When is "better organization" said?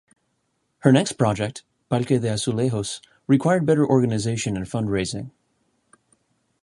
3.67-4.57